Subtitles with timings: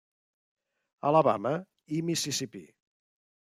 [1.09, 1.53] Alabama
[1.99, 2.65] i Mississipí.